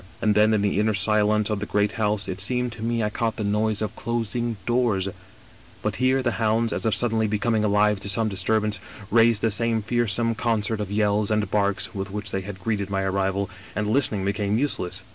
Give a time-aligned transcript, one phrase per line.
[0.19, 3.11] And then in the inner silence of the great house it seemed to me I
[3.11, 5.07] caught the noise of closing doors;
[5.83, 8.79] but here the hounds, as if suddenly becoming alive to some disturbance,
[9.11, 13.03] raised the same fearsome concert of yells and barks with which they had greeted my
[13.03, 15.03] arrival, and listening became useless.